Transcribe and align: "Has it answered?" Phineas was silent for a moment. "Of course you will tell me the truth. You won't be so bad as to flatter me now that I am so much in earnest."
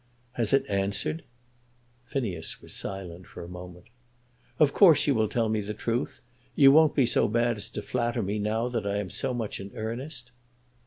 "Has 0.31 0.51
it 0.51 0.65
answered?" 0.67 1.23
Phineas 2.05 2.59
was 2.59 2.73
silent 2.73 3.27
for 3.27 3.43
a 3.43 3.47
moment. 3.47 3.85
"Of 4.57 4.73
course 4.73 5.05
you 5.05 5.13
will 5.13 5.27
tell 5.27 5.47
me 5.47 5.61
the 5.61 5.75
truth. 5.75 6.21
You 6.55 6.71
won't 6.71 6.95
be 6.95 7.05
so 7.05 7.27
bad 7.27 7.57
as 7.57 7.69
to 7.69 7.83
flatter 7.83 8.23
me 8.23 8.39
now 8.39 8.67
that 8.67 8.87
I 8.87 8.97
am 8.97 9.11
so 9.11 9.31
much 9.31 9.59
in 9.59 9.69
earnest." 9.75 10.31